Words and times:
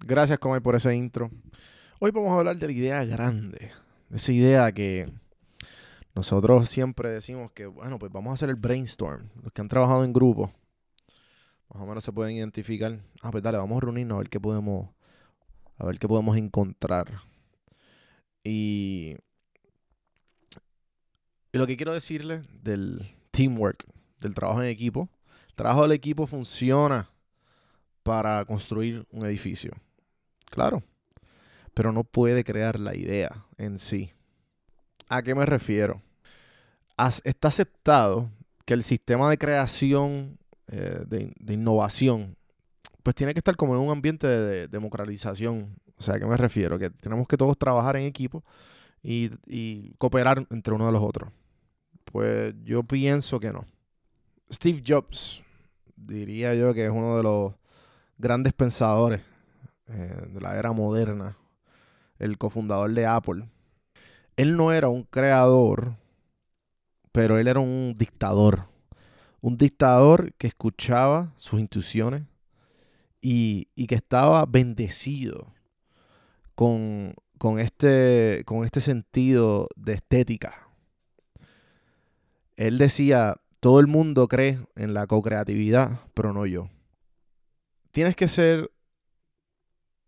Gracias, 0.00 0.38
Comay, 0.38 0.60
por 0.60 0.74
ese 0.74 0.94
intro. 0.94 1.30
Hoy 2.00 2.10
vamos 2.12 2.30
a 2.30 2.38
hablar 2.38 2.56
de 2.56 2.66
la 2.66 2.72
idea 2.72 3.04
grande. 3.04 3.72
Esa 4.10 4.32
idea 4.32 4.72
que 4.72 5.12
nosotros 6.14 6.68
siempre 6.68 7.10
decimos 7.10 7.50
que, 7.50 7.66
bueno, 7.66 7.98
pues 7.98 8.12
vamos 8.12 8.30
a 8.30 8.34
hacer 8.34 8.48
el 8.48 8.56
brainstorm. 8.56 9.28
Los 9.42 9.52
que 9.52 9.60
han 9.60 9.68
trabajado 9.68 10.04
en 10.04 10.12
grupo, 10.12 10.52
más 11.68 11.82
o 11.82 11.86
menos 11.86 12.04
se 12.04 12.12
pueden 12.12 12.36
identificar. 12.36 13.00
Ah, 13.22 13.30
pues 13.30 13.42
dale, 13.42 13.58
vamos 13.58 13.76
a 13.76 13.80
reunirnos 13.80 14.16
a 14.16 14.18
ver 14.18 14.30
qué 14.30 14.40
podemos, 14.40 14.88
a 15.76 15.84
ver 15.84 15.98
qué 15.98 16.08
podemos 16.08 16.36
encontrar. 16.36 17.22
Y, 18.44 19.16
y 21.52 21.58
lo 21.58 21.66
que 21.66 21.76
quiero 21.76 21.92
decirle 21.92 22.42
del 22.62 23.04
teamwork, 23.32 23.84
del 24.20 24.34
trabajo 24.34 24.62
en 24.62 24.68
equipo. 24.68 25.10
El 25.48 25.54
trabajo 25.56 25.82
del 25.82 25.92
equipo 25.92 26.26
funciona 26.26 27.10
para 28.04 28.44
construir 28.44 29.06
un 29.10 29.26
edificio. 29.26 29.72
Claro, 30.58 30.82
pero 31.72 31.92
no 31.92 32.02
puede 32.02 32.42
crear 32.42 32.80
la 32.80 32.96
idea 32.96 33.44
en 33.58 33.78
sí. 33.78 34.10
¿A 35.08 35.22
qué 35.22 35.36
me 35.36 35.46
refiero? 35.46 36.02
está 37.22 37.46
aceptado 37.46 38.28
que 38.64 38.74
el 38.74 38.82
sistema 38.82 39.30
de 39.30 39.38
creación, 39.38 40.36
eh, 40.66 41.04
de, 41.06 41.54
innovación, 41.54 42.36
pues 43.04 43.14
tiene 43.14 43.34
que 43.34 43.38
estar 43.38 43.54
como 43.54 43.76
en 43.76 43.82
un 43.82 43.92
ambiente 43.92 44.26
de, 44.26 44.66
democratización. 44.66 45.76
O 45.96 46.02
sea, 46.02 46.16
¿a 46.16 46.18
qué 46.18 46.26
me 46.26 46.36
refiero? 46.36 46.76
Que 46.76 46.90
tenemos 46.90 47.28
que 47.28 47.36
todos 47.36 47.56
trabajar 47.56 47.94
en 47.94 48.06
equipo 48.06 48.42
y, 49.00 49.92
cooperar 49.98 50.44
entre 50.50 50.74
uno 50.74 50.86
de 50.86 50.92
los 50.92 51.04
otros. 51.04 51.30
Pues 52.04 52.52
yo 52.64 52.82
pienso 52.82 53.38
que 53.38 53.52
no. 53.52 53.64
Steve 54.52 54.82
Jobs, 54.84 55.40
diría 55.94 56.52
yo 56.56 56.74
que 56.74 56.86
es 56.86 56.90
uno 56.90 57.16
de 57.16 57.22
los 57.22 57.54
grandes 58.18 58.52
pensadores 58.54 59.20
eh, 59.88 60.28
de 60.32 60.40
la 60.40 60.56
era 60.58 60.72
moderna, 60.72 61.36
el 62.18 62.38
cofundador 62.38 62.92
de 62.92 63.06
Apple. 63.06 63.48
Él 64.36 64.56
no 64.56 64.72
era 64.72 64.88
un 64.88 65.04
creador, 65.04 65.96
pero 67.12 67.38
él 67.38 67.48
era 67.48 67.60
un 67.60 67.94
dictador. 67.96 68.66
Un 69.40 69.56
dictador 69.56 70.32
que 70.34 70.48
escuchaba 70.48 71.32
sus 71.36 71.60
intuiciones 71.60 72.24
y, 73.20 73.66
que 73.86 73.94
estaba 73.94 74.44
bendecido 74.46 75.52
con, 76.54 77.14
este, 77.58 78.42
con 78.46 78.64
este 78.64 78.80
sentido 78.80 79.68
de 79.76 79.94
estética. 79.94 80.68
Él 82.56 82.78
decía, 82.78 83.36
todo 83.60 83.80
el 83.80 83.86
mundo 83.86 84.28
cree 84.28 84.60
en 84.76 84.94
la 84.94 85.06
co-creatividad, 85.06 86.00
pero 86.14 86.32
no 86.32 86.46
yo. 86.46 86.68
Tienes 87.92 88.16
que 88.16 88.28
ser 88.28 88.70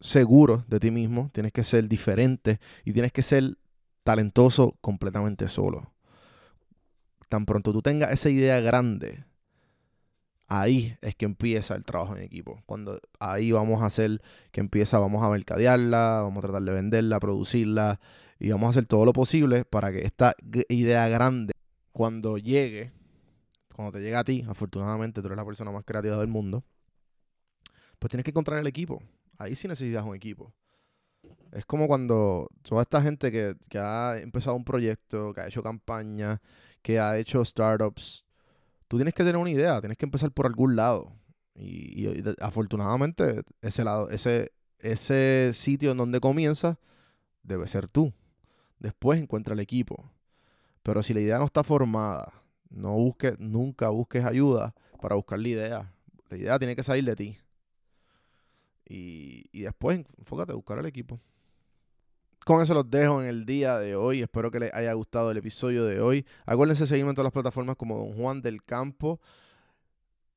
seguro 0.00 0.64
de 0.68 0.80
ti 0.80 0.90
mismo, 0.90 1.30
tienes 1.32 1.52
que 1.52 1.64
ser 1.64 1.88
diferente 1.88 2.60
y 2.84 2.92
tienes 2.92 3.12
que 3.12 3.22
ser 3.22 3.56
talentoso 4.04 4.76
completamente 4.80 5.48
solo. 5.48 5.92
Tan 7.28 7.44
pronto 7.46 7.72
tú 7.72 7.82
tengas 7.82 8.12
esa 8.12 8.30
idea 8.30 8.60
grande, 8.60 9.24
ahí 10.46 10.96
es 11.00 11.16
que 11.16 11.24
empieza 11.24 11.74
el 11.74 11.84
trabajo 11.84 12.16
en 12.16 12.22
equipo. 12.22 12.62
Cuando 12.66 13.00
ahí 13.18 13.50
vamos 13.52 13.82
a 13.82 13.86
hacer 13.86 14.22
que 14.52 14.60
empieza, 14.60 14.98
vamos 14.98 15.24
a 15.24 15.28
mercadearla, 15.28 16.20
vamos 16.22 16.38
a 16.38 16.48
tratar 16.48 16.62
de 16.62 16.72
venderla, 16.72 17.18
producirla 17.18 18.00
y 18.38 18.50
vamos 18.50 18.68
a 18.68 18.70
hacer 18.70 18.86
todo 18.86 19.04
lo 19.04 19.12
posible 19.12 19.64
para 19.64 19.90
que 19.90 20.04
esta 20.04 20.36
idea 20.68 21.08
grande, 21.08 21.52
cuando 21.92 22.38
llegue, 22.38 22.92
cuando 23.74 23.92
te 23.92 24.00
llegue 24.00 24.16
a 24.16 24.24
ti, 24.24 24.44
afortunadamente 24.48 25.20
tú 25.20 25.28
eres 25.28 25.36
la 25.36 25.44
persona 25.44 25.70
más 25.72 25.84
creativa 25.84 26.16
del 26.18 26.28
mundo, 26.28 26.62
pues 27.98 28.10
tienes 28.10 28.24
que 28.24 28.30
encontrar 28.30 28.58
el 28.58 28.66
equipo 28.66 29.02
ahí 29.38 29.54
sí 29.54 29.68
necesitas 29.68 30.04
un 30.04 30.14
equipo. 30.14 30.52
Es 31.52 31.64
como 31.64 31.86
cuando 31.86 32.48
toda 32.62 32.82
esta 32.82 33.00
gente 33.00 33.30
que, 33.32 33.78
ha 33.78 34.18
empezado 34.18 34.56
un 34.56 34.64
proyecto, 34.64 35.32
que 35.32 35.40
ha 35.40 35.46
hecho 35.46 35.62
campaña, 35.62 36.40
que 36.82 37.00
ha 37.00 37.16
hecho 37.18 37.44
startups, 37.44 38.24
tú 38.88 38.96
tienes 38.96 39.14
que 39.14 39.24
tener 39.24 39.36
una 39.36 39.50
idea, 39.50 39.80
tienes 39.80 39.98
que 39.98 40.04
empezar 40.04 40.30
por 40.32 40.46
algún 40.46 40.76
lado. 40.76 41.12
Y, 41.54 42.22
afortunadamente, 42.40 43.42
ese 43.62 43.84
lado, 43.84 44.10
ese, 44.10 44.52
ese 44.78 45.50
sitio 45.54 45.92
en 45.92 45.96
donde 45.96 46.20
comienza 46.20 46.78
debe 47.42 47.66
ser 47.66 47.88
tú. 47.88 48.12
Después 48.78 49.20
encuentra 49.20 49.54
el 49.54 49.60
equipo. 49.60 50.10
Pero 50.82 51.02
si 51.02 51.14
la 51.14 51.20
idea 51.20 51.38
no 51.38 51.46
está 51.46 51.64
formada, 51.64 52.32
no 52.68 52.92
busques, 52.92 53.38
nunca 53.40 53.88
busques 53.88 54.24
ayuda 54.24 54.74
para 55.00 55.14
buscar 55.14 55.38
la 55.38 55.48
idea. 55.48 55.92
La 56.28 56.36
idea 56.36 56.58
tiene 56.58 56.76
que 56.76 56.82
salir 56.82 57.04
de 57.04 57.16
ti. 57.16 57.38
Y, 58.88 59.48
después 59.52 60.04
enfócate 60.18 60.52
a 60.52 60.54
buscar 60.54 60.78
al 60.78 60.86
equipo. 60.86 61.20
Con 62.44 62.62
eso 62.62 62.74
los 62.74 62.88
dejo 62.88 63.20
en 63.20 63.28
el 63.28 63.44
día 63.44 63.76
de 63.78 63.96
hoy. 63.96 64.22
Espero 64.22 64.52
que 64.52 64.60
les 64.60 64.72
haya 64.72 64.92
gustado 64.92 65.32
el 65.32 65.36
episodio 65.36 65.84
de 65.84 66.00
hoy. 66.00 66.24
Acuérdense 66.44 66.86
seguirme 66.86 67.10
en 67.10 67.16
todas 67.16 67.26
las 67.26 67.32
plataformas 67.32 67.76
como 67.76 67.98
Don 67.98 68.14
Juan 68.14 68.40
del 68.40 68.62
Campo, 68.62 69.20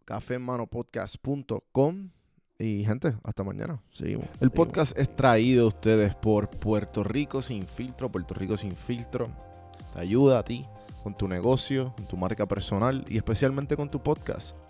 cafemanopodcast.com. 0.06 2.10
Y 2.58 2.84
gente, 2.84 3.16
hasta 3.24 3.44
mañana. 3.44 3.82
Seguimos. 3.92 4.26
El 4.42 4.52
podcast 4.52 4.98
es 4.98 5.16
traído 5.16 5.66
a 5.66 5.68
ustedes 5.68 6.16
por 6.16 6.50
Puerto 6.50 7.04
Rico 7.04 7.42
Sin 7.42 7.66
Filtro. 7.66 8.12
Puerto 8.12 8.34
Rico 8.34 8.58
Sin 8.58 8.76
Filtro 8.76 9.30
te 9.94 10.02
ayuda 10.02 10.40
a 10.40 10.44
ti 10.44 10.66
con 11.04 11.16
tu 11.16 11.28
negocio, 11.28 11.94
con 11.96 12.08
tu 12.08 12.18
marca 12.18 12.48
personal 12.48 13.06
y 13.08 13.18
especialmente 13.18 13.78
con 13.78 13.90
tu 13.90 14.02
podcast. 14.02 14.56